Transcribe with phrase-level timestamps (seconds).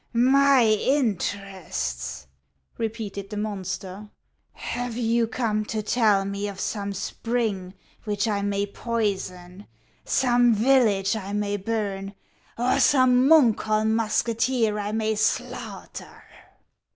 [0.13, 2.25] "My interests?"
[2.79, 4.09] repeated the monster."
[4.53, 7.75] Have you come to tell me of some spring
[8.05, 9.67] which I may poison,
[10.03, 12.15] some village I may burn,
[12.57, 16.23] or some Munkholm musketeer I may slaughter